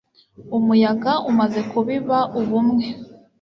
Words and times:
umuyaga 0.57 1.13
umaze 1.29 1.59
kubiba 1.71 2.17
ubumwe 2.39 2.85